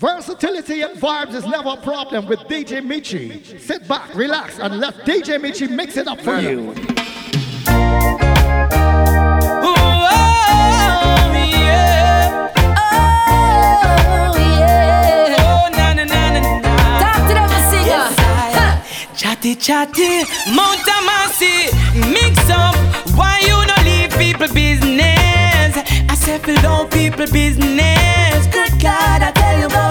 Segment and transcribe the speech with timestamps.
[0.00, 3.60] Versatility and vibes is never a problem with DJ Michi.
[3.60, 6.72] Sit back, relax, and let DJ Michi mix it up for you.
[19.14, 20.24] Chatty chatty,
[20.56, 21.68] Montamasi,
[22.10, 22.74] mix up.
[23.18, 25.39] Why you no leave people business?
[25.76, 28.46] I said, fill people business.
[28.46, 29.90] Good God, I tell you about.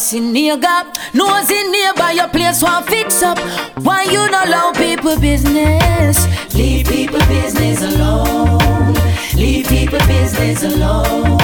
[0.00, 3.38] See near gap, nose in nearby your place, one fix up.
[3.82, 6.26] Why you no allow people business?
[6.54, 8.94] Leave people business alone.
[9.34, 11.38] Leave people business alone.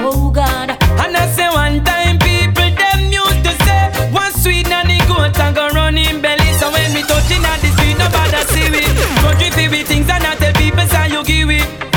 [0.00, 0.70] Oh God.
[0.70, 5.56] And I say one time people them used to say one sweet nanny goat and
[5.56, 6.52] go run in belly.
[6.60, 8.82] So when we touching at the street, nobody see we.
[9.22, 11.87] Country feel we things and I tell people say you give it.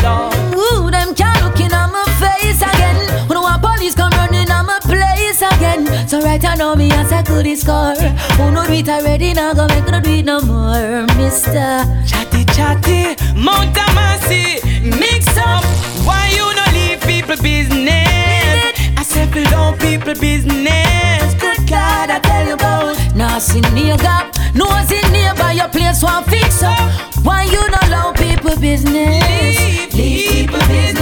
[6.11, 7.95] So right now me as I could score.
[8.35, 11.87] Who know it already now go make no do it no more, Mister.
[12.05, 14.59] Chatty chatty, Mount Amasi,
[14.99, 15.63] mix up.
[16.03, 18.75] Why you no leave people business?
[18.97, 21.33] I said below people business.
[21.39, 22.97] Good God, I tell you about.
[23.39, 26.91] See near gap, nose in nearby your place one fix up.
[27.23, 29.57] Why you no allow people business?
[29.57, 31.00] Leave, leave people business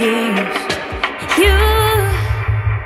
[0.00, 0.06] no.
[1.38, 1.54] You,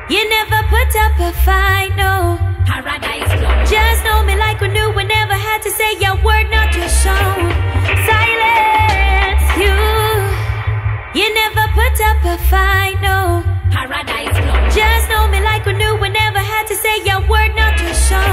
[0.09, 2.39] you never put up a fight, no.
[2.65, 3.67] Paradise Club.
[3.69, 6.89] Just know me like we knew we never had to say a word, not your
[6.89, 7.27] show.
[8.09, 9.77] Silence, you,
[11.21, 13.45] you never put up a fight, no.
[13.71, 14.73] Paradise Club.
[14.73, 17.95] Just know me like we knew we never had to say a word, not your
[17.95, 18.33] show.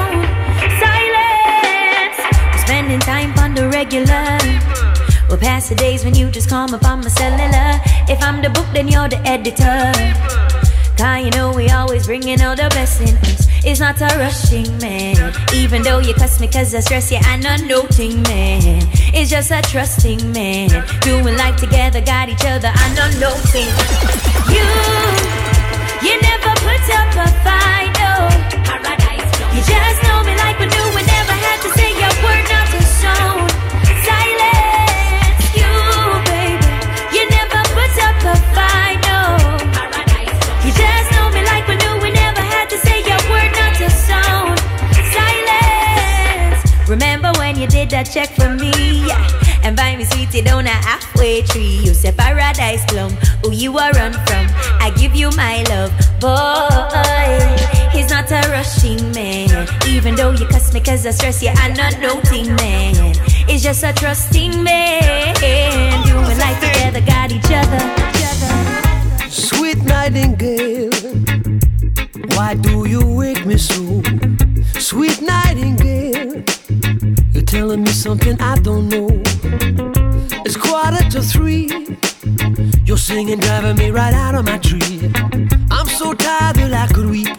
[0.80, 2.18] Silence,
[2.54, 4.38] we're spending time on the regular.
[5.28, 7.80] We'll pass the days when you just call me on my cellular.
[8.10, 9.94] If I'm the book, then you're the editor.
[10.98, 13.48] Cause you know we always bringing out the best in us.
[13.64, 15.34] It's not a rushing man.
[15.54, 18.62] Even though you cuss me cause I stress you, I'm not noting man.
[19.14, 20.70] It's just a trusting man.
[21.02, 23.70] Doing life together, got each other, I'm not noting.
[24.50, 24.66] You,
[26.02, 28.16] you never put up a fight, no.
[29.54, 31.09] You just know me like we knew
[47.60, 48.72] you did that check for me?
[49.06, 49.20] Yeah.
[49.64, 51.82] And buy me sweetie down a Half Way Tree.
[51.84, 53.12] You said paradise plum,
[53.44, 54.48] who you are run from.
[54.80, 57.92] I give you my love, boy.
[57.92, 59.68] He's not a rushing man.
[59.88, 62.96] Even though you cuss me cause I stress you, I'm not noting man.
[63.52, 65.36] It's just a trusting man.
[66.06, 67.82] Doing life together, got each other.
[69.30, 70.90] Sweet nightingale,
[72.36, 74.02] why do you wake me so?
[74.80, 76.44] Sweet nightingale,
[77.50, 79.10] telling me something I don't know.
[80.46, 81.98] It's quarter to three,
[82.86, 85.12] you're singing, driving me right out of my tree.
[85.72, 87.36] I'm so tired that I could weep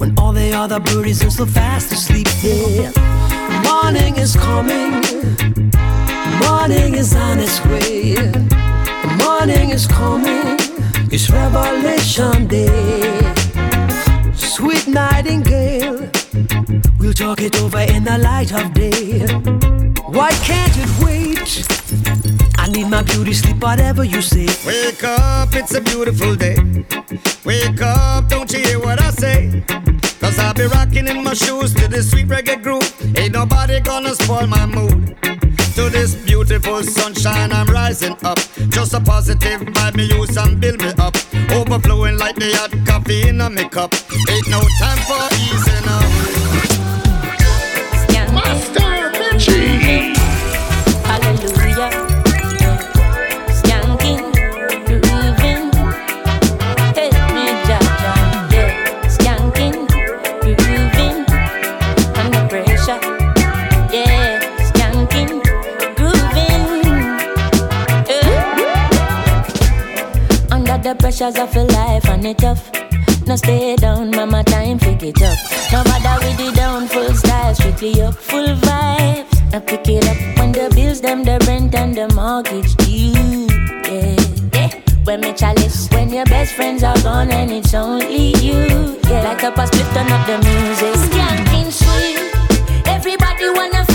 [0.00, 2.26] when all the other birdies are so fast asleep.
[2.42, 2.90] Yeah,
[3.62, 4.90] morning is coming,
[6.42, 8.16] morning is on its way.
[9.22, 10.58] Morning is coming,
[11.12, 13.28] it's Revelation Day.
[17.14, 19.20] Talk it over in the light of day.
[20.12, 21.66] Why can't it wait?
[22.58, 24.46] I need my beauty sleep, whatever you say.
[24.66, 26.56] Wake up, it's a beautiful day.
[27.44, 29.62] Wake up, don't you hear what I say?
[30.20, 32.90] Cause I'll be rocking in my shoes to this sweet reggae groove.
[33.16, 35.16] Ain't nobody gonna spoil my mood.
[35.76, 38.38] To this beautiful sunshine, I'm rising up.
[38.68, 41.16] Just a positive vibe, me use and build me up.
[41.52, 43.94] Overflowing like the hot coffee in a me cup.
[44.28, 46.87] Ain't no time for easing up.
[71.10, 72.70] Pressures of a life and it tough.
[73.26, 75.38] Now stay down, mama, time pick it up.
[75.72, 77.14] No matter with the down, full
[77.78, 79.54] strictly up, full vibes.
[79.54, 83.46] I pick it up when the bills, them, the rent and the mortgage due.
[83.86, 84.16] Yeah,
[84.52, 84.80] yeah.
[85.04, 88.98] When me chalice, when your best friends are gone and it's only you.
[89.08, 90.94] Yeah, like a split, turn up the music.
[91.06, 93.87] Skanking sweet, everybody wanna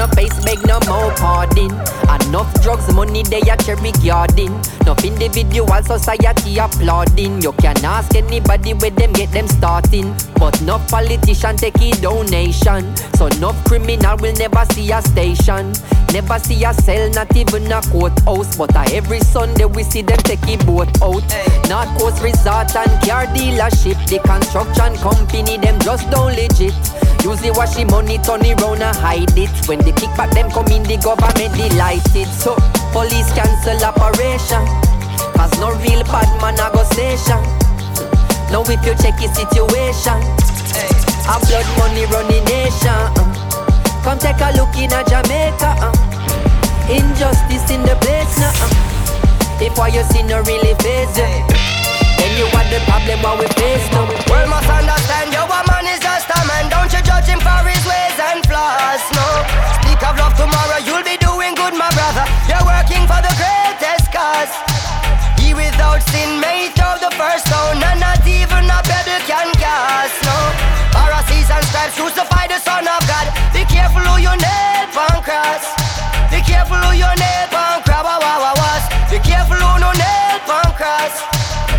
[0.00, 1.70] no face, beg no more pardon.
[2.30, 4.54] Enough drugs, money they a cherry garden.
[4.82, 7.42] Enough individual society applauding.
[7.42, 10.14] You can ask anybody where them get them starting.
[10.36, 12.96] But no politician take a donation.
[13.16, 15.72] So no criminal will never see a station.
[16.12, 18.56] Never see a cell, not even a courthouse.
[18.56, 21.26] But uh, every Sunday we see them take a boat out.
[21.68, 23.98] North Coast Resort and car dealership.
[24.06, 26.74] The construction company, them just don't legit.
[27.22, 29.50] Usually wash the money, turn it and hide it.
[29.68, 32.19] When the kickback them come in, the government delighted.
[32.28, 32.54] So
[32.92, 34.62] police cancel operation.
[35.36, 37.40] Cause no real bad man a go station.
[38.52, 40.18] Now if you check his situation,
[41.30, 42.90] a blood money running nation.
[42.90, 44.02] uh.
[44.04, 45.70] Come take a look in a Jamaica.
[45.80, 45.92] uh.
[46.90, 48.52] Injustice in the place now.
[48.52, 49.62] uh.
[49.62, 53.86] If what you see no really face then you are the problem what we face
[53.92, 54.04] now.
[54.50, 56.68] Must understand your woman is just a man.
[56.68, 59.00] Don't you judge him for his ways and flaws.
[59.14, 59.24] No.
[59.80, 61.88] Speak of love tomorrow, you'll be doing good, my
[76.70, 78.06] careful who you nail on crab.
[78.06, 78.84] Ah, wah, wah, wah, was.
[79.10, 81.14] Be careful who no nail on cross.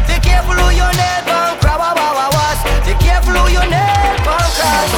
[0.08, 1.80] Be careful who you nail on crab.
[1.80, 2.60] Ah, wah, wah, wah, was.
[2.84, 4.92] Be careful who you nail on cross.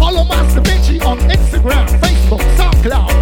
[0.00, 3.15] Follow Master Mitchie on Instagram, Facebook, SoundCloud,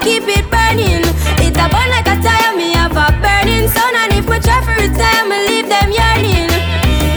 [0.00, 1.04] keep it burning.
[1.44, 3.94] It a burn like a tire, me have a burning sun.
[3.96, 6.50] And if me try for retire, me leave them yearning.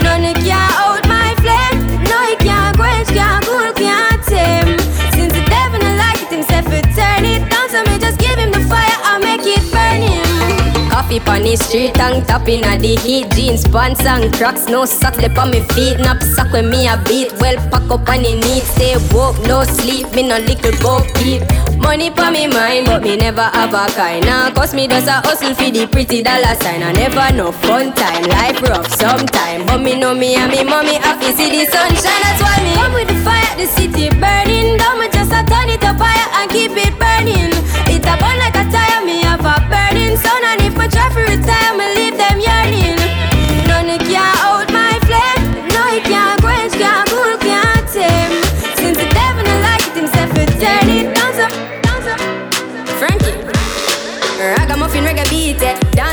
[0.04, 1.80] None can out my flame.
[2.04, 4.78] No, it can't quench, can't cool, can't tame.
[5.16, 7.66] Since the devil don't like it himself, it turn it down.
[7.72, 10.90] So me just give him the fire and make it burn him.
[10.90, 13.30] Coffee pon the street, tongue tapping at the heat.
[13.32, 15.98] Jeans, pants and cracks, no socks left on me feet.
[15.98, 17.32] Nap sock when me a beat.
[17.40, 18.62] Well pack up on the need.
[18.62, 20.12] Stay woke, no sleep.
[20.14, 21.42] Me no little go peep.
[21.84, 24.24] Money pon me mind, but me never have a kind.
[24.24, 26.82] Nah, cause me does a hustle for the pretty dollar sign.
[26.82, 28.24] I never no fun time.
[28.24, 32.22] Life rough sometime, but me know me and me mommy happy see the sunshine.
[32.24, 34.76] That's why me come with the fire, the city burning.
[34.80, 37.52] Down me just a turn it up fire and keep it burning.
[37.92, 40.42] It a burn like a tire, me have a burning sun.
[40.50, 43.23] And if me try for retire, me leave them yearning.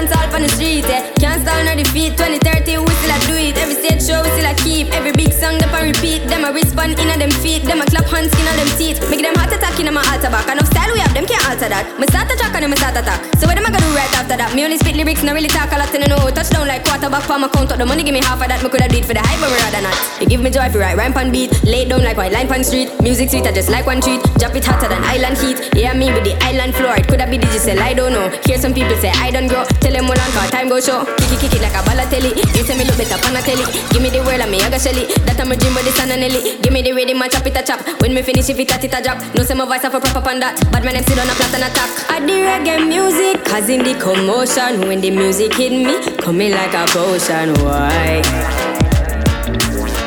[0.01, 1.15] It, dance all on the street it.
[1.20, 2.17] Can't stall nor defeat.
[2.17, 3.58] 2030 we still a do it.
[3.58, 4.93] Every stage show we still a keep.
[4.93, 6.25] Every big song them a repeat.
[6.27, 7.63] Them a respond in a them feet.
[7.63, 8.97] Them a clap hands in a them teeth.
[9.09, 10.47] Make them heart attack in a my altar back.
[10.50, 11.85] Enough style we have, them can't alter that.
[12.00, 13.19] Me start a track and them start attack.
[13.38, 14.53] So what am I gonna do right after that?
[14.55, 16.29] Me only spit lyrics, not really talk a lot and I know.
[16.29, 17.77] Touchdown like quarterback for my count up.
[17.77, 18.63] The money give me half of that.
[18.63, 19.95] Me coulda did for the hype, but me rather not.
[20.21, 21.51] You give me joy if you write rhyme pan beat.
[21.63, 22.89] Lay down like white line pan street.
[23.01, 24.21] Music sweet, I just like one treat.
[24.41, 25.57] Drop it hotter than island heat.
[25.75, 26.97] Yeah, me with the island floor.
[26.97, 28.29] It coulda be digital, I don't know.
[28.45, 29.63] Hear some people say I don't grow.
[29.83, 31.05] Tell them hold on, time go show.
[31.21, 32.33] Kick it, kick it like a balotelli.
[32.57, 33.65] You say me look better pan a telly.
[33.91, 35.05] Give me the world and me a go shelly.
[35.27, 36.23] That I'm a dream with the sun and.
[36.63, 37.83] Give me the rhythm and chop it a chop.
[38.01, 39.19] When me finish, if it a it a drop.
[39.35, 40.55] No say my voice have a proper on that.
[40.71, 41.91] But when them sit on a flat and attack.
[42.09, 44.87] I the reggae music, cause in the commotion.
[44.87, 47.53] When the music hit me, coming like a potion.
[47.59, 48.23] Why?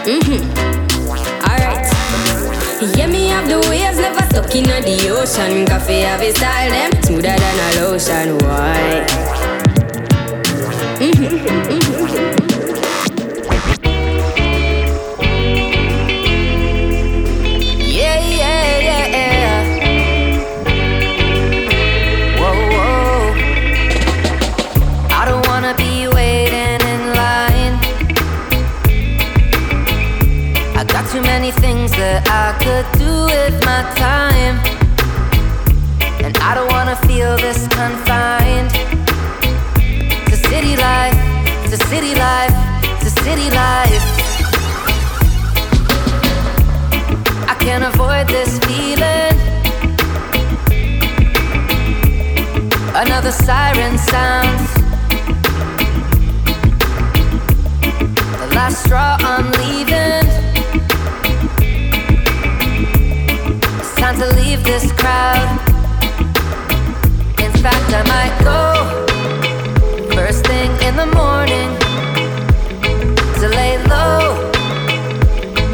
[0.08, 0.64] Mm-hmm.
[2.98, 5.64] Yeah, me have the waves never stuck in the ocean.
[5.66, 8.38] Coffee have a style them smoother than a lotion.
[8.38, 9.06] Why?
[11.00, 11.24] Mm-hmm.
[11.24, 11.83] Mm-hmm.
[32.64, 34.56] Could do with my time.
[36.24, 38.70] And I don't wanna feel this confined
[40.30, 41.18] to city life,
[41.70, 42.56] to city life,
[43.02, 44.04] to city life.
[47.52, 49.36] I can't avoid this feeling.
[53.04, 54.70] Another siren sounds.
[58.40, 60.43] The last straw I'm leaving.
[64.32, 65.60] Leave this crowd.
[67.44, 71.68] In fact, I might go first thing in the morning
[73.40, 74.50] to lay low.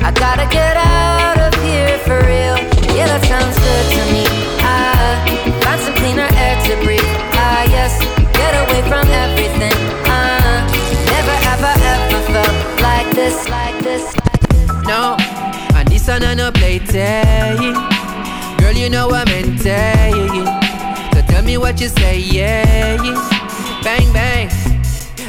[0.02, 2.58] I gotta get out of here for real.
[2.96, 4.26] Yeah, that sounds good to me.
[4.58, 5.30] I
[5.62, 7.12] find some cleaner air to breathe.
[7.38, 7.94] Ah, yes,
[8.34, 9.78] get away from everything.
[10.10, 10.66] Uh,
[11.14, 14.12] never ever ever felt like this, like this.
[16.16, 18.09] I no telling.
[18.70, 20.46] Girl, you know I'm saying.
[21.12, 22.96] So tell me what you say, yeah.
[23.82, 24.48] Bang bang.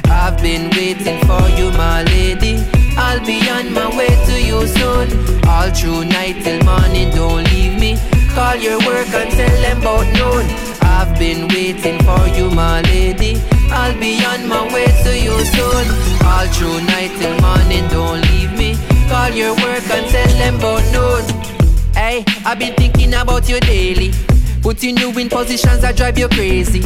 [0.05, 2.63] I've been waiting for you, my lady.
[2.95, 5.07] I'll be on my way to you soon.
[5.47, 7.97] All through night till morning, don't leave me.
[8.35, 10.45] Call your work and tell them about noon.
[10.83, 13.41] I've been waiting for you, my lady.
[13.71, 15.85] I'll be on my way to you soon.
[16.29, 18.77] All through night till morning, don't leave me.
[19.09, 21.20] Call your work and tell them about noon.
[22.01, 24.11] Hey, I've been thinking about you daily.
[24.63, 26.81] Putting you in positions that drive you crazy.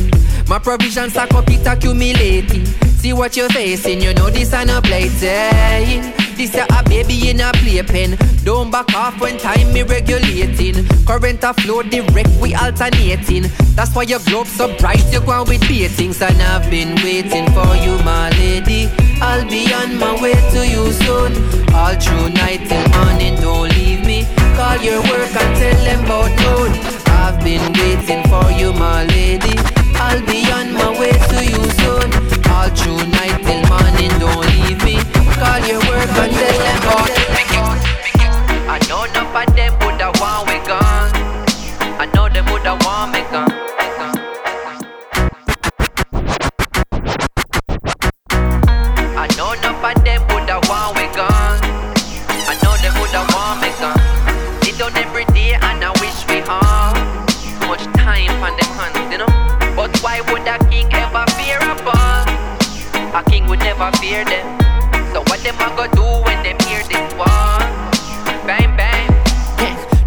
[0.50, 2.66] My provisions stack up, it accumulating.
[3.00, 6.12] See what you're facing, you know this ain't a plaything.
[6.36, 8.18] This a a baby in a playpen.
[8.44, 10.86] Don't back off when time me regulating.
[11.06, 13.44] Current a flow direct, we alternating.
[13.74, 16.22] That's why your globe so bright, you go on with beatings.
[16.22, 18.92] And I've been waiting for you, my lady.
[19.22, 21.32] I'll be on my way to you soon.
[21.74, 24.45] All through night till morning, don't leave me.
[24.56, 26.72] Call your work and tell them about noon.
[27.08, 29.56] I've been waiting for you, my lady.
[29.96, 32.08] I'll be on my way to you soon.
[32.50, 34.96] All through night till morning, don't leave me.
[35.36, 37.12] Call your work and tell them about
[38.68, 41.12] I know enough of them woulda want we gone.
[42.00, 43.52] I know them woulda want me gone.
[49.18, 51.35] I know enough of them woulda want we gone.
[60.46, 62.26] Would a king ever fear ball?
[63.18, 64.46] A king would never fear them.
[65.12, 67.70] So what them a go do when them hear this one?
[68.46, 69.10] Bang bang.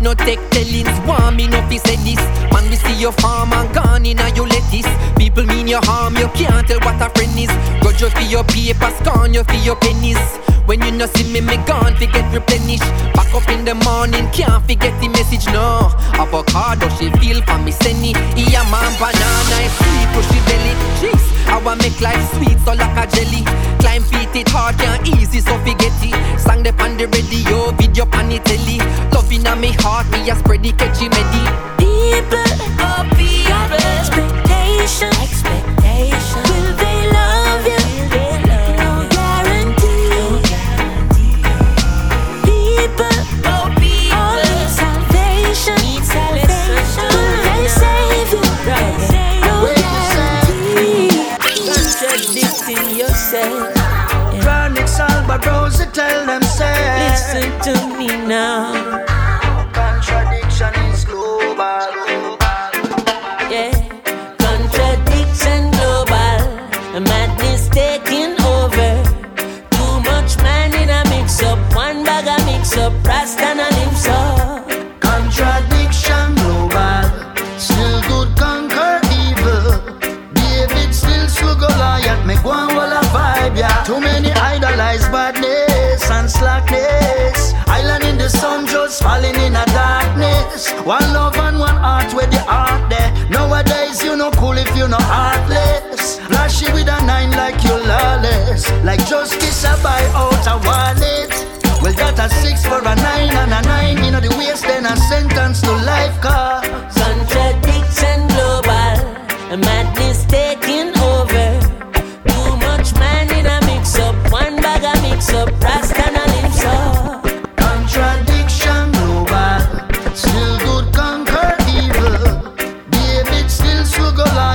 [0.01, 3.75] No take tellings, want me no fi say this Man, we see your farm and
[3.75, 7.37] gone in and you lettuce People mean your harm, you can't tell what a friend
[7.37, 7.51] is
[7.99, 10.23] You for your paper, scorn you for your pennies.
[10.67, 12.87] When you no see me, me gone, fi get replenished
[13.17, 15.91] Back up in the morning, can't forget the message, no.
[16.15, 20.75] Avocado, she feel for me, send it Yeah, man, banana, is sweet, push the belly.
[21.03, 23.43] Jeez, I want make life sweet, so like a jelly.
[23.81, 26.15] Climb feet, it hard, can't easy, so forget it.
[26.39, 28.79] Sang the on the radio, video on the telly
[29.11, 31.78] Loving on me heart, me a spread the catchy melody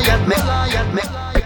[0.03, 1.43] Goliath, me, Goliath, me.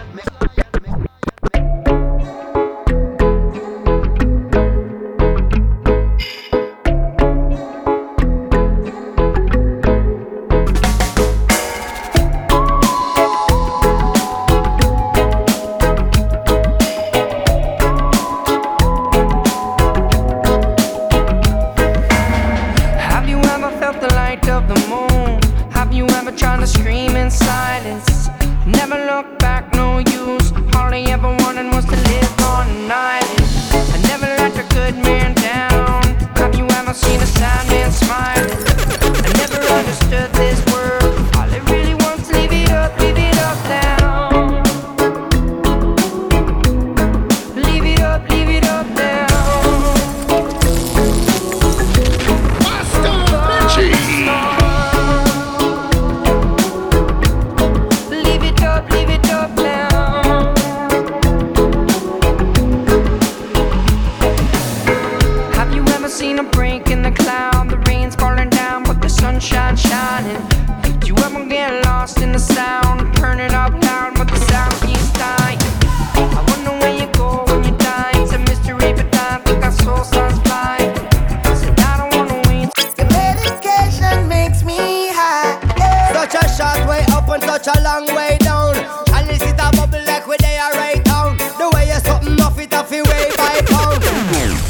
[87.68, 88.74] such a long way down.
[89.08, 91.38] Chalice is a bubble like where they are right down.
[91.38, 94.04] The way you're something off it off your way by pound.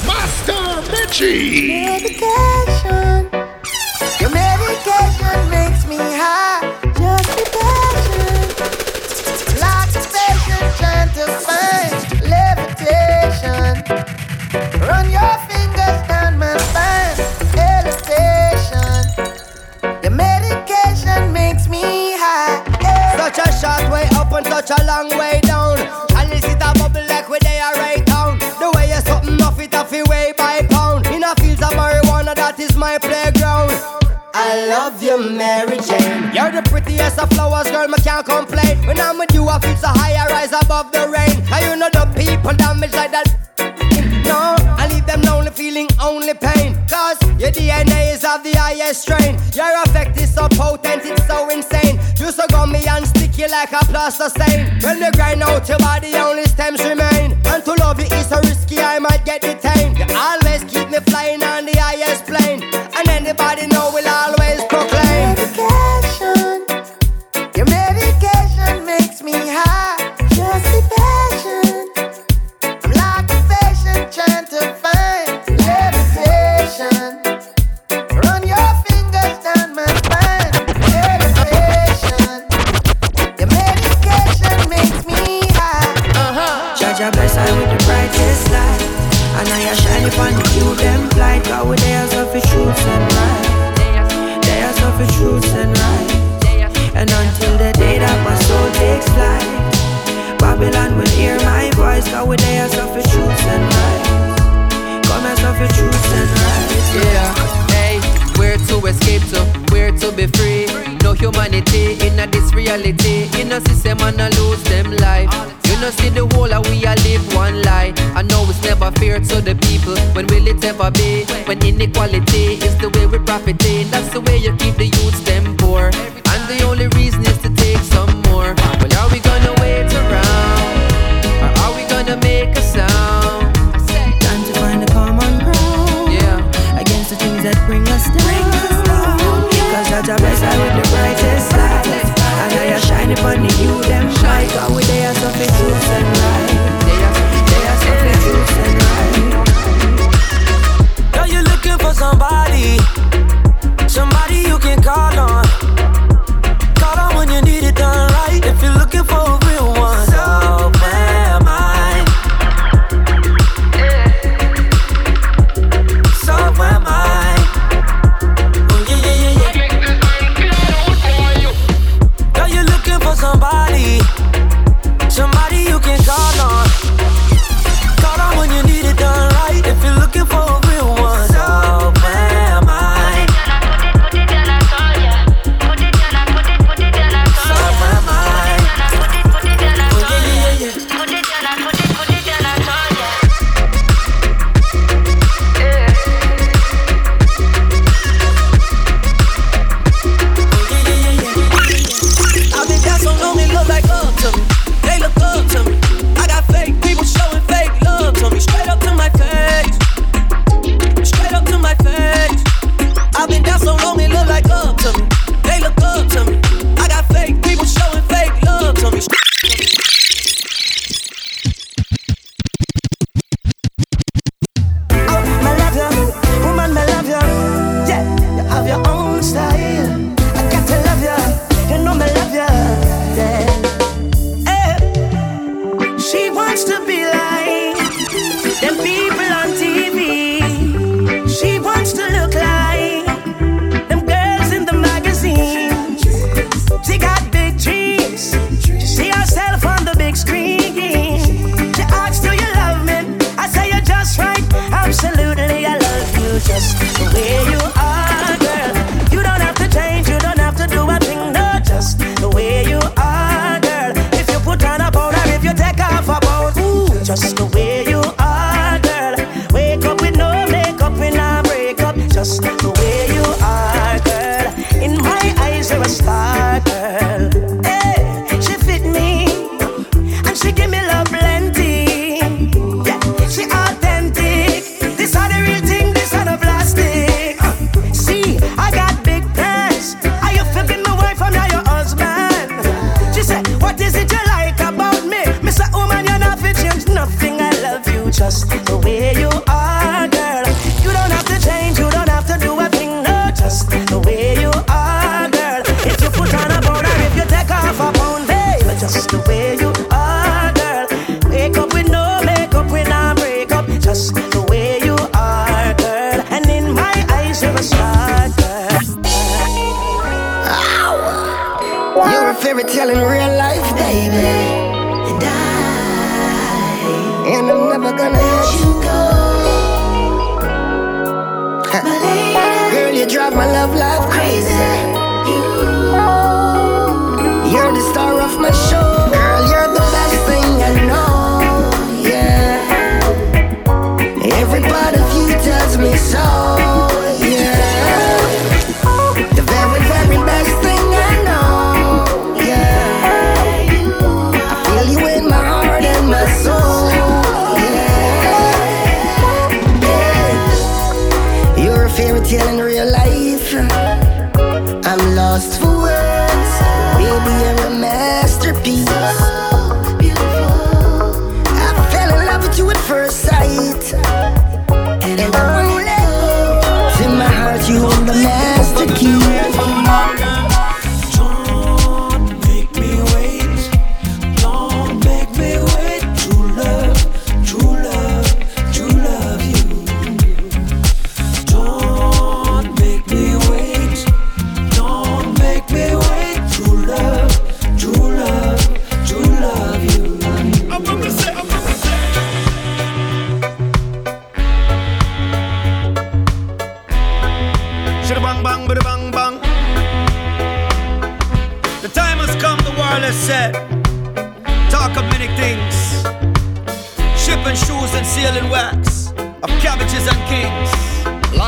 [0.05, 0.53] Master
[0.91, 1.96] Mitchie.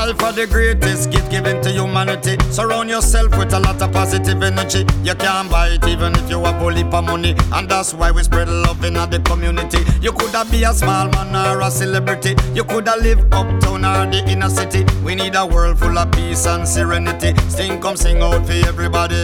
[0.09, 2.35] Are the greatest gift given to humanity.
[2.51, 4.85] Surround yourself with a lot of positive energy.
[5.03, 7.35] You can't buy it even if you have bully for money.
[7.53, 9.79] And that's why we spread love in the community.
[10.01, 12.35] You could have be a small man or a celebrity.
[12.53, 14.83] You could have live uptown or the inner city.
[15.03, 17.35] We need a world full of peace and serenity.
[17.47, 19.21] Sing, come sing out for everybody.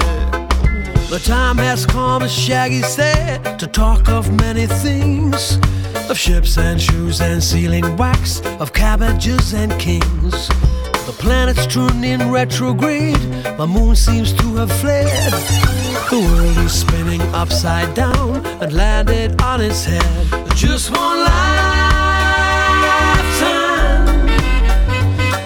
[1.10, 5.60] The time has come, as Shaggy said, to talk of many things.
[6.10, 10.50] Of ships and shoes and sealing wax, of cabbages and kings.
[11.06, 13.20] The planet's turned in retrograde,
[13.58, 15.34] the moon seems to have fled.
[16.10, 20.04] The world is spinning upside down and landed on its head.
[20.56, 21.90] Just one lifetime,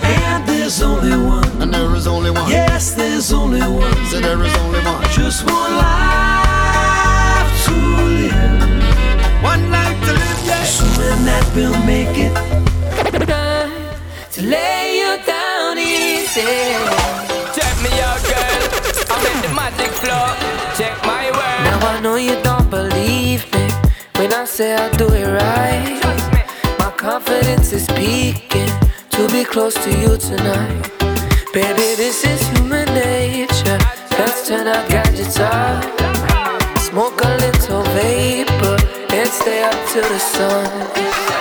[0.01, 1.61] and there's only one.
[1.61, 2.49] And there is only one.
[2.49, 4.05] Yes, there's only one.
[4.05, 5.03] So there is only one.
[5.11, 9.43] Just one life to live.
[9.43, 10.63] One life to live, yeah.
[10.63, 12.33] Assuming that we'll make it.
[14.33, 14.88] To lay you down
[16.39, 18.59] Check me out, girl.
[19.11, 20.27] I'm in the magic flow.
[20.77, 21.63] Check my word.
[21.67, 23.67] Now I know you don't believe me
[24.15, 25.99] when I say I do it right.
[26.79, 28.71] My confidence is peaking
[29.09, 30.89] to be close to you tonight.
[31.53, 33.77] Baby, this is human nature.
[34.11, 35.83] Let's turn our gadgets off.
[36.79, 38.77] Smoke a little vapor
[39.11, 41.38] and stay up to the sun.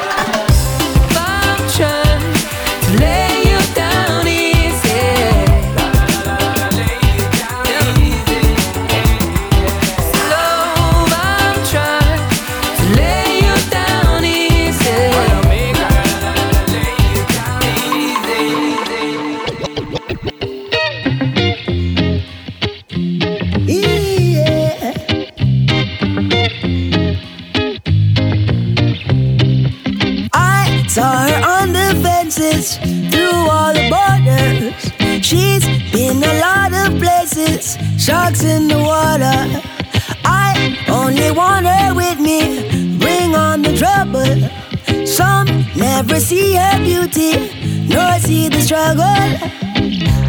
[47.88, 49.05] Beauty, nor see the struggle.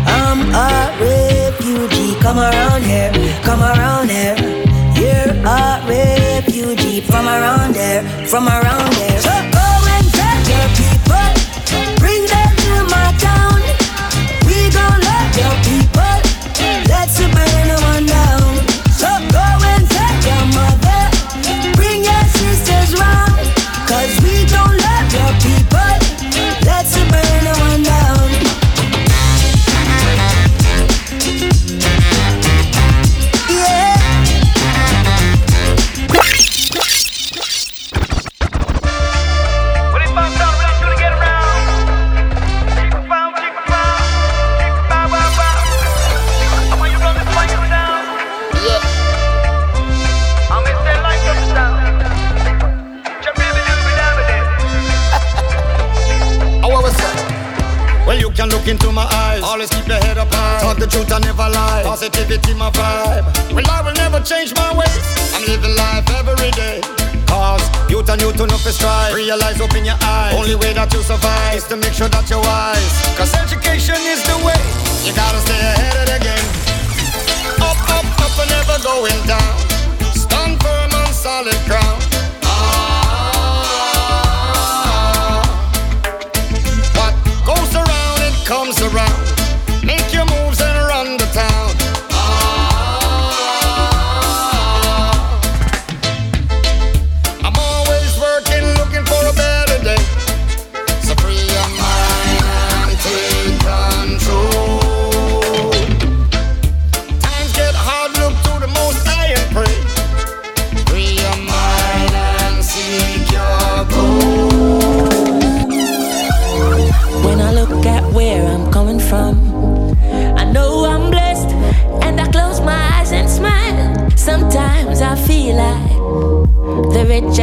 [0.05, 3.11] I'm a refugee, come around here,
[3.43, 4.35] come around here.
[4.95, 9.19] You're a refugee from around there, from around there.
[9.21, 9.68] So oh.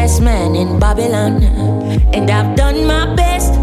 [0.07, 1.42] Richest man in Babylon,
[2.14, 3.55] and I've done my best,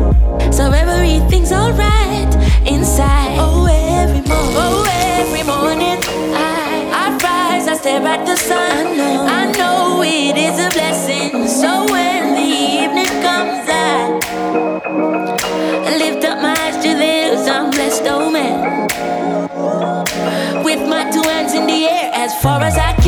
[0.51, 2.35] so everything's alright
[2.67, 3.37] inside.
[3.39, 5.99] Oh, every morning, oh, every morning,
[6.35, 8.59] I, I rise, I stare at the sun.
[8.59, 11.47] I know, I know it is a blessing.
[11.47, 12.49] So when the
[12.81, 13.69] evening comes,
[15.87, 18.89] I lift up my eyes to the hills, I'm blessed, oh man.
[20.61, 23.02] With my two hands in the air, as far as I can.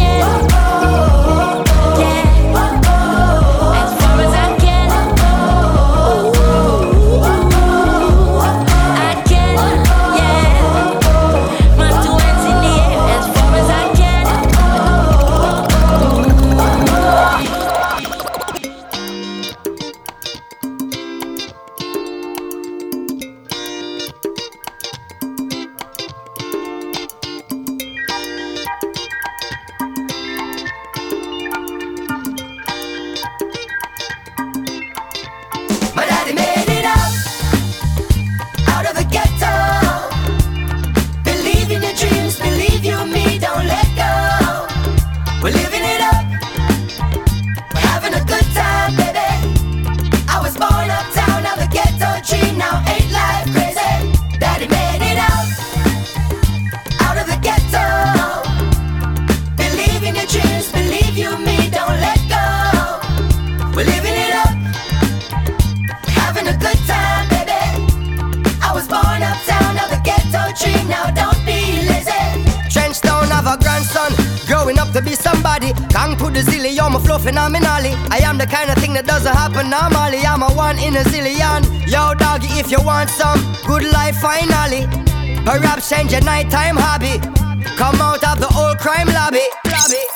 [77.06, 77.94] flow phenomenally.
[78.10, 80.26] I am the kind of thing that doesn't happen normally.
[80.26, 81.62] I'm a one in a zillion.
[81.86, 84.88] Yo, doggy, if you want some good life, finally.
[85.46, 87.20] Perhaps change your nighttime hobby.
[87.78, 89.46] Come out of the old crime lobby.
[89.65, 90.14] lobby.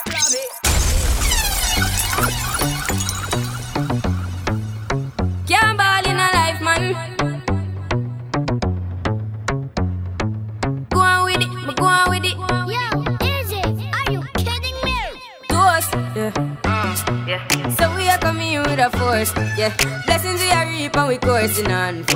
[21.39, 22.08] Poison on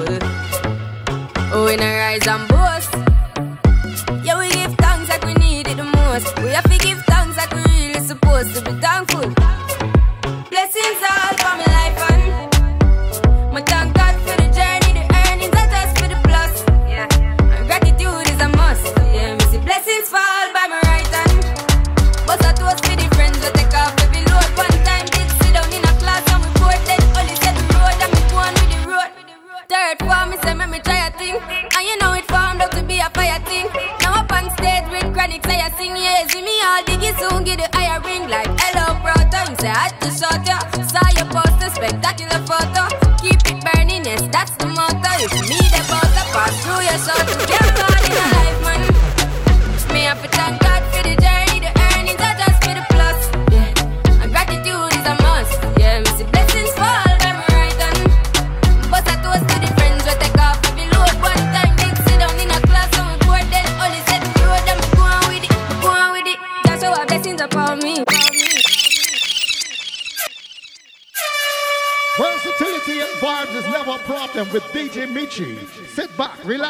[30.02, 31.36] word for me, say, me try a thing.
[31.76, 33.68] And you know it formed out to be a fire thing.
[34.02, 37.44] Now up on stage with chronic, say, I sing, yeah, see me all diggy soon,
[37.44, 38.30] get the higher ring.
[38.30, 40.63] Like, hello, brother, him say, I just shot ya.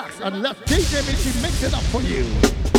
[0.04, 2.73] Relax and let DJ Mitchie mix it up for you.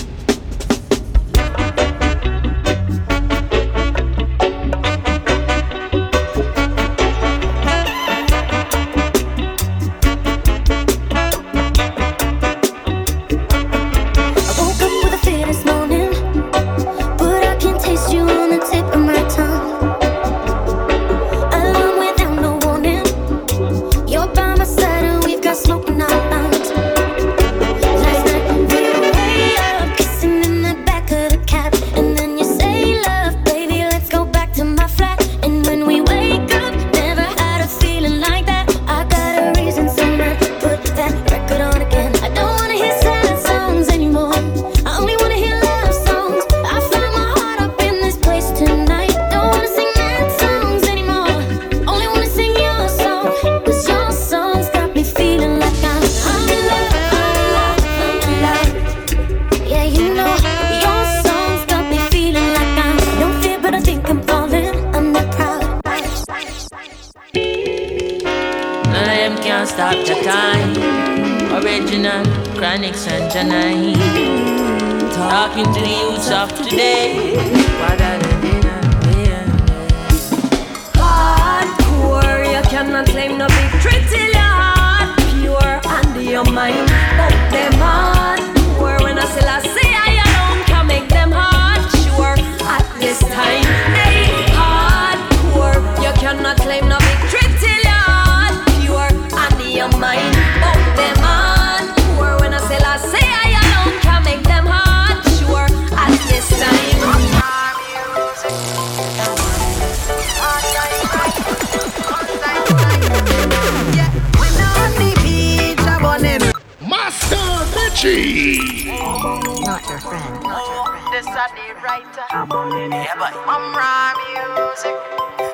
[122.34, 122.90] I'm on it.
[122.90, 123.36] Yeah, buddy.
[123.46, 124.96] I'm raw music.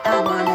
[0.07, 0.50] I'm on it.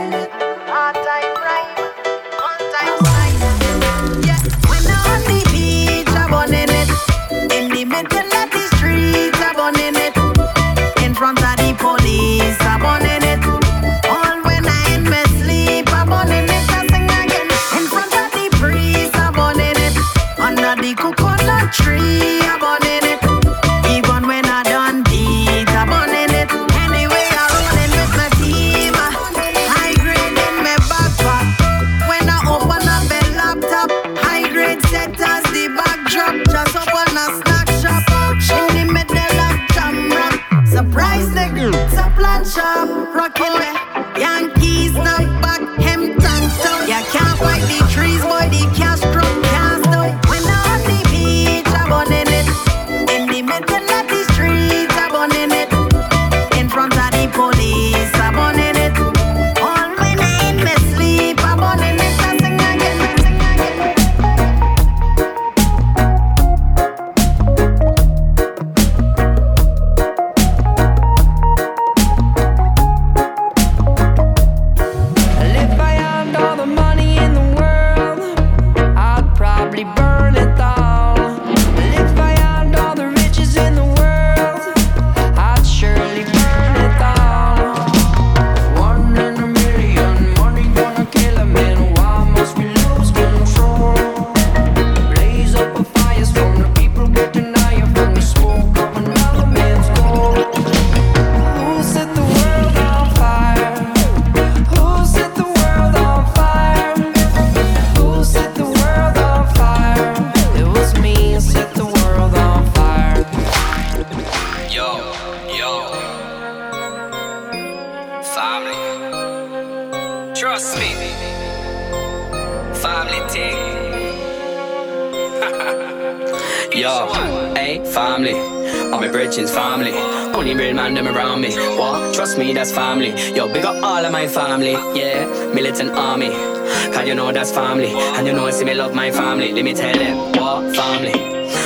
[137.55, 137.87] Family.
[137.87, 139.51] And you know, see me love my family.
[139.53, 140.75] Let me tell them, what?
[140.75, 141.13] Family.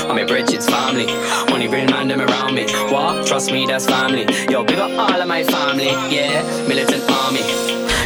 [0.08, 1.08] I'm a bridges, family.
[1.52, 2.66] Only real man them around me.
[2.94, 3.26] What?
[3.26, 4.26] Trust me, that's family.
[4.52, 5.90] Yo, big up all of my family.
[6.14, 7.42] Yeah, militant army.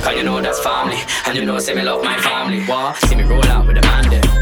[0.02, 1.00] Cause you know that's family.
[1.26, 2.64] And you know, see me love my family.
[2.66, 2.98] What?
[2.98, 4.33] See me roll out with the man there.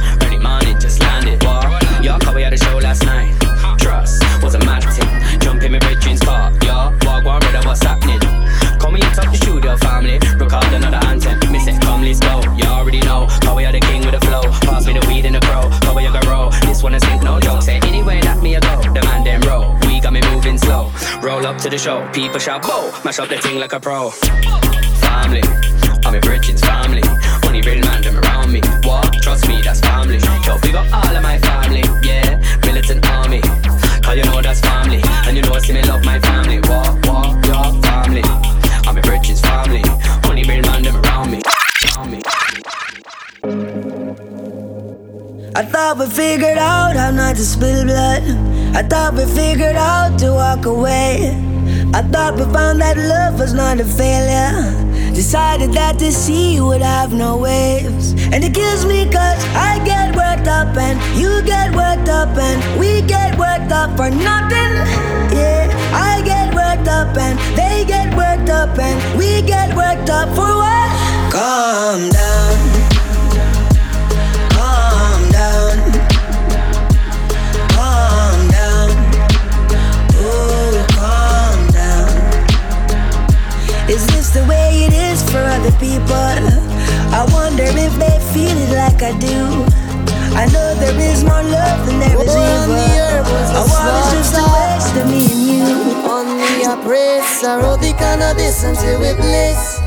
[21.62, 22.10] To the show.
[22.12, 22.90] People shout, whoa.
[23.06, 24.10] Mash up the thing like a pro.
[24.10, 25.44] Family.
[26.04, 27.04] I'm a Bridget's family.
[27.46, 28.62] Only real man them around me.
[28.82, 29.14] What?
[29.22, 30.18] Trust me, that's family.
[30.44, 31.84] Yo, big up all of my family.
[32.02, 33.42] Yeah, militant army.
[34.02, 35.02] Cause you know that's family.
[35.28, 36.62] And you know I see me love my family.
[36.62, 37.06] What?
[37.06, 37.46] What?
[37.46, 38.24] Your family.
[38.88, 39.84] I'm a Bridget's family.
[40.28, 41.42] Only real man them around me.
[41.96, 42.22] Around me.
[45.54, 48.24] I thought we figured out how not to spill blood.
[48.74, 51.51] I thought we figured out to walk away.
[51.94, 54.72] I thought we found that love was not a failure.
[55.14, 58.14] Decided that the sea would have no waves.
[58.32, 62.80] And it kills me cause I get worked up and you get worked up and
[62.80, 64.72] we get worked up for nothing.
[65.36, 70.30] Yeah, I get worked up and they get worked up and we get worked up
[70.30, 71.32] for what?
[71.32, 72.71] Calm down.
[84.34, 86.16] The way it is for other people?
[86.16, 89.68] I wonder if they feel it like I do.
[90.34, 92.80] I know there is more love than there is evil.
[92.80, 95.68] I want it's just a waste of me and you.
[96.08, 99.82] Only a praise, I wrote the cannabis until we bliss.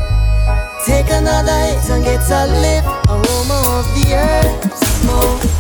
[0.85, 2.87] Take another hit and get a lift.
[3.09, 5.54] Aroma of the earth, smoke.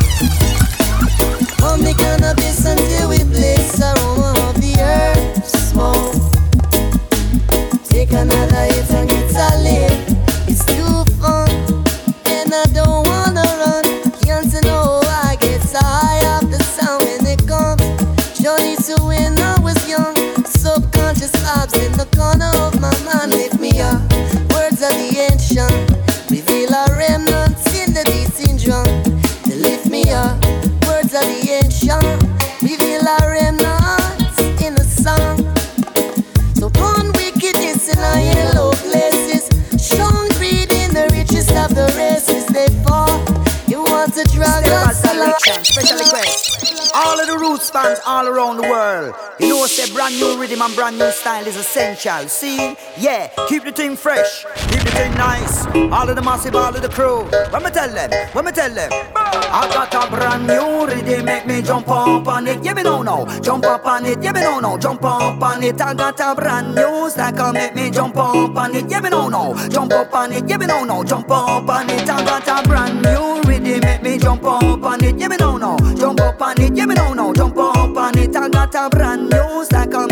[50.74, 52.28] And brand new style is essential.
[52.28, 52.76] See?
[52.98, 55.66] Yeah, keep the thing fresh, keep the thing nice.
[55.92, 57.24] All of the massive, all of the crew.
[57.50, 61.46] When me tell them, when me tell them, I got a brand new rhythm, make
[61.46, 62.64] me jump up on it.
[62.64, 64.22] Yeah, me no no, jump up on it.
[64.22, 65.80] Yeah, me no no, jump up on it.
[65.80, 68.90] I got a brand new style, make me jump up on it.
[68.90, 70.48] Yeah, me no no, jump up on it.
[70.48, 72.08] Yeah, me no no, jump up on it.
[72.08, 75.18] I got a brand new rhythm, make me jump up on it.
[75.18, 76.76] Yeah, me no no, jump up on it.
[76.76, 78.34] Yeah, me no, jump up on it.
[78.36, 80.08] I got a brand new style,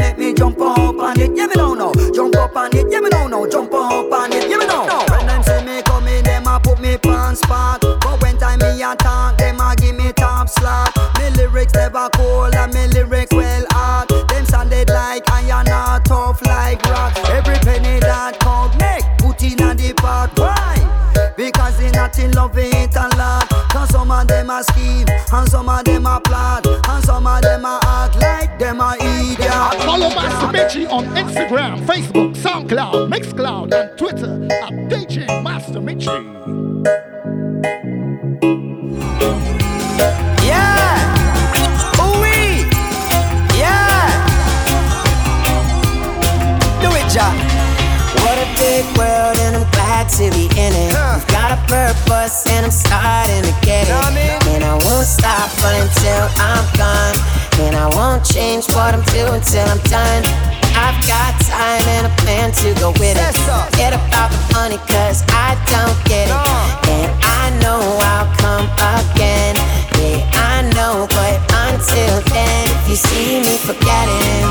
[8.92, 10.96] me attack, them a give me top slot.
[11.36, 13.64] Lyrics never cold and me lyric well.
[14.28, 17.16] Them sounded like iron or tough like rock.
[17.30, 18.36] Every penny that
[18.78, 20.38] make put in a the pot.
[20.38, 21.32] Why?
[21.36, 23.48] Because they not in love it a lot.
[23.70, 27.42] Cause some of them a scheme and some of them a plot and some of
[27.42, 29.82] them a act like them a idiot.
[29.84, 37.41] Follow Master Mitchie on Instagram, Facebook, SoundCloud, Mixcloud, and Twitter at DJ Master Mitchie.
[50.22, 50.92] To be in it.
[50.92, 54.46] We've got a purpose, and I'm starting to get it.
[54.48, 57.16] And I won't stop until I'm gone.
[57.64, 60.51] And I won't change what I'm doing till I'm done.
[60.82, 63.34] I've got time and a plan to go with it.
[63.46, 66.88] Forget about the money, cause I don't get it.
[66.90, 68.66] And I know I'll come
[68.98, 69.54] again.
[70.02, 71.38] Yeah, I know, but
[71.70, 74.42] until then, if you see me forgetting,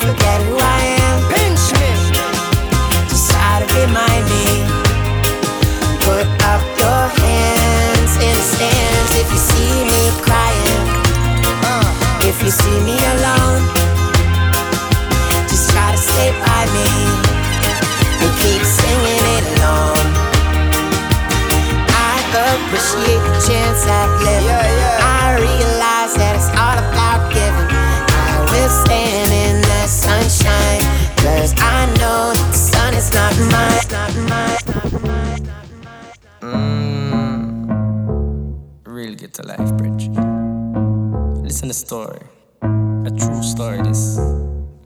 [0.00, 1.16] forget who I am.
[1.36, 1.92] Pinch me.
[3.12, 4.64] Just try to remind me.
[6.00, 10.84] Put up your hands in the stands if you see me crying.
[11.44, 12.24] Uh-huh.
[12.24, 13.60] if you see me alone,
[22.68, 24.44] appreciate the chance I've lived.
[25.00, 27.68] I realize that it's all about giving.
[27.72, 30.84] I will stand in the sunshine,
[31.16, 33.88] cause I know the sun is not mine.
[33.88, 35.48] Not mine.
[38.84, 40.10] Real get to life bridge.
[41.42, 42.20] Listen to story.
[42.62, 44.18] A true story this.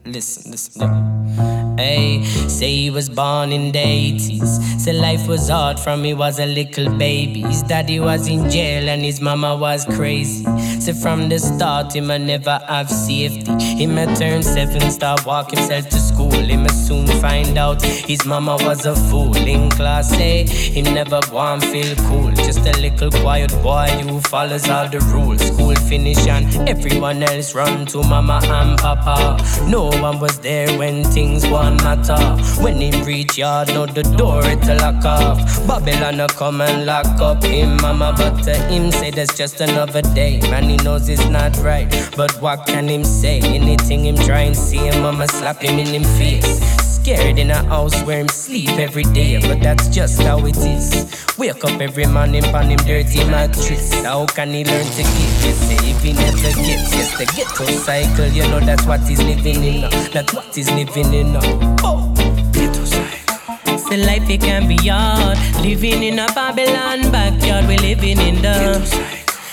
[0.05, 1.77] Listen, listen.
[1.77, 4.81] Hey, say he was born in the 80s.
[4.81, 7.41] Say life was hard from he was a little baby.
[7.41, 10.43] His daddy was in jail and his mama was crazy.
[10.81, 13.51] Say from the start, him a never have safety.
[13.63, 16.31] Him a turn seven, start walk himself to school.
[16.31, 19.35] Him a soon find out his mama was a fool.
[19.37, 22.29] In class A, him never go feel cool.
[22.31, 25.41] Just a little quiet boy who follows all the rules.
[25.47, 29.41] School finish and everyone else run to mama and papa.
[29.69, 32.21] No one was there when things won't matter.
[32.61, 35.67] When him reach yard, know the door it a lock off.
[35.67, 40.01] Babylon a come and lock up him mama, but to him say that's just another
[40.13, 40.39] day.
[40.51, 43.39] Man, he knows it's not right, but what can him say?
[43.39, 46.82] Anything him try and see him mama slap him in him face.
[47.03, 51.05] Scared in a house where him sleep every day, but that's just how it is.
[51.37, 53.93] Wake up every morning on him dirty mattress.
[54.05, 55.43] How can he learn to give?
[55.43, 58.27] You say if he never gets, yes, the ghetto cycle.
[58.27, 59.81] You know that's what he's living in.
[60.13, 61.35] That's what he's living in.
[61.83, 62.13] Oh,
[62.53, 63.77] ghetto cycle.
[63.79, 65.37] Say life it can be hard.
[65.61, 68.79] Living in a Babylon backyard, we living in the.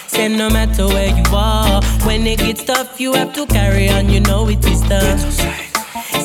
[0.07, 4.09] Say no matter where you are, when it gets tough, you have to carry on.
[4.09, 5.70] You know it is tough.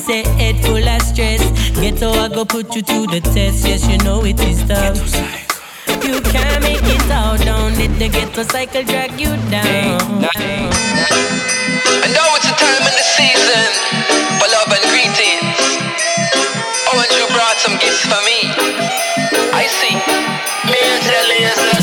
[0.06, 1.42] Say head full of stress.
[1.82, 3.66] Ghetto, I go put you to the test.
[3.66, 5.02] Yes, you know it is tough.
[6.06, 9.98] You can't make it out, don't let the ghetto cycle drag you down.
[12.06, 13.70] And now it's a time in the season
[14.38, 15.58] for love and greetings.
[16.86, 18.54] Oh, and you brought some gifts for me.
[19.58, 19.98] I see.
[20.70, 21.75] Me and Jelly What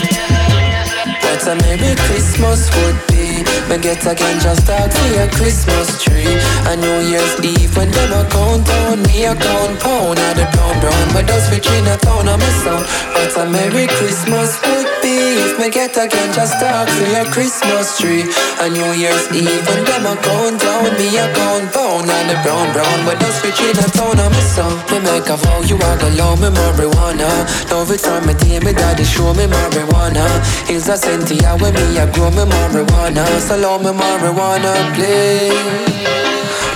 [1.46, 3.42] a Merry Christmas would be.
[3.68, 6.38] Me get a ganja start for your Christmas tree.
[6.70, 10.46] A New Year's Eve when them a count down, me a count pound at the
[10.54, 11.06] brown brown.
[11.12, 12.86] But those rich in a town on my sound.
[13.14, 17.98] What a Merry Christmas would be if me get a ganja start for your Christmas
[17.98, 18.22] tree.
[18.60, 22.36] A New Year's Eve when them a count down, me a count pound at the
[22.46, 22.98] brown brown.
[23.06, 24.78] But those rich in a town on my sound.
[24.90, 27.30] Me make a vow you are gonna love me marijuana.
[27.70, 30.26] Love it from me day, me daddy show me marijuana.
[30.68, 30.96] He's a
[31.32, 33.24] Cynthia with me, I grow me marijuana.
[33.40, 36.02] So love me marijuana, please.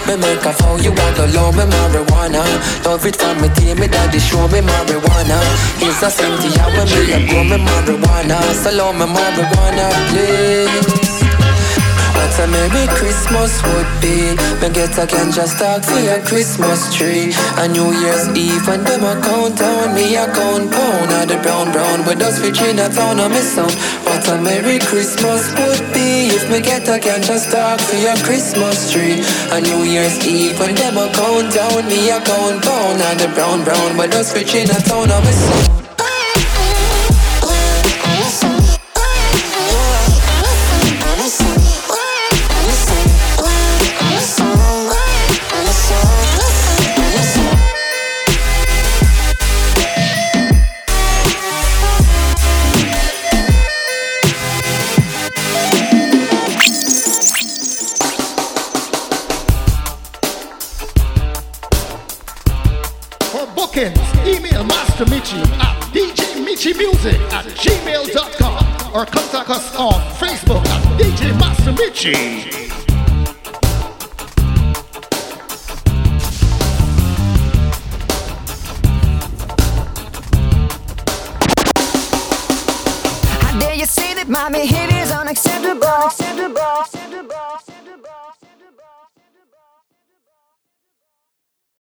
[0.06, 2.44] Me make a vow you want to love me marijuana
[2.84, 5.36] Love it from me day, me daddy show me marijuana
[5.80, 11.05] He's a Cynthia with me, I grow me marijuana So love me marijuana, please
[12.38, 14.36] a Merry Christmas would be.
[14.60, 17.32] Me get a ganja stock for your Christmas tree.
[17.56, 21.38] A New Year's Eve when them a count down Me a count pound of the
[21.42, 23.72] brown brown With us for Chinatown on me sound
[24.04, 28.92] What a Merry Christmas would be If me get a ganja stock for your Christmas
[28.92, 29.22] tree.
[29.52, 33.30] A New Year's Eve when them a count down Me a count pound of the
[33.34, 35.75] brown brown With us for Chinatown on me sound